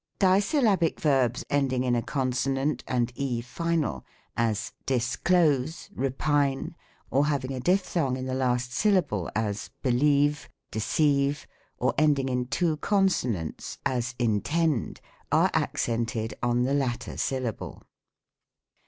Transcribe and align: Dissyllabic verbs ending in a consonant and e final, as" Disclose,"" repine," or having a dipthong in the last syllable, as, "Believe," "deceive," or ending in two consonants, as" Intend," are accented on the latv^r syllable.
Dissyllabic 0.19 0.99
verbs 0.99 1.45
ending 1.47 1.83
in 1.83 1.93
a 1.95 2.01
consonant 2.01 2.83
and 2.87 3.11
e 3.13 3.39
final, 3.39 4.03
as" 4.35 4.73
Disclose,"" 4.87 5.91
repine," 5.95 6.73
or 7.11 7.27
having 7.27 7.53
a 7.55 7.59
dipthong 7.59 8.17
in 8.17 8.25
the 8.25 8.33
last 8.33 8.73
syllable, 8.73 9.29
as, 9.35 9.69
"Believe," 9.83 10.49
"deceive," 10.71 11.45
or 11.77 11.93
ending 11.99 12.29
in 12.29 12.47
two 12.47 12.77
consonants, 12.77 13.77
as" 13.85 14.15
Intend," 14.17 15.01
are 15.31 15.51
accented 15.53 16.33
on 16.41 16.63
the 16.63 16.73
latv^r 16.73 17.19
syllable. 17.19 17.83